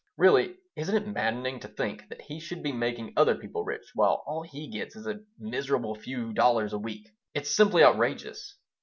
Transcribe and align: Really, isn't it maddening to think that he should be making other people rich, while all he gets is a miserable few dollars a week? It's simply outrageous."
Really, 0.17 0.55
isn't 0.75 0.95
it 0.97 1.05
maddening 1.07 1.59
to 1.59 1.67
think 1.67 2.09
that 2.09 2.21
he 2.23 2.39
should 2.39 2.63
be 2.63 2.71
making 2.71 3.13
other 3.15 3.35
people 3.35 3.63
rich, 3.63 3.91
while 3.93 4.23
all 4.25 4.41
he 4.41 4.67
gets 4.67 4.95
is 4.95 5.05
a 5.05 5.19
miserable 5.37 5.93
few 5.93 6.33
dollars 6.33 6.73
a 6.73 6.79
week? 6.79 7.11
It's 7.35 7.55
simply 7.55 7.83
outrageous." 7.83 8.57